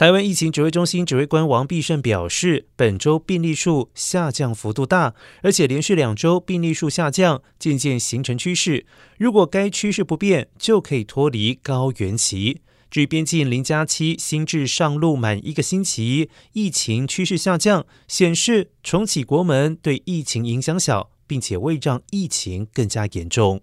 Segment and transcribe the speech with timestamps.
[0.00, 8.86] 台湾疫情指挥中心指挥官王必胜表示，本周病例数下降幅度大，而且连续两周病例数下降，渐渐形成趋势。
[9.18, 12.62] 如果该趋势不变，就可以脱离高原期。
[12.90, 23.60] 至于边境零加七新制上路满一个星期，疫情趋势下降，显示重启国门对疫情影响小，并且未让疫情更加严重。